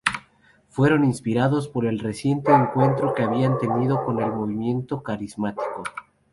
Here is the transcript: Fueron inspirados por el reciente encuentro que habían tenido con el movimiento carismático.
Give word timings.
Fueron 0.69 1.05
inspirados 1.05 1.67
por 1.67 1.85
el 1.85 1.99
reciente 1.99 2.51
encuentro 2.51 3.13
que 3.13 3.21
habían 3.21 3.59
tenido 3.59 4.03
con 4.03 4.19
el 4.19 4.31
movimiento 4.31 5.03
carismático. 5.03 5.83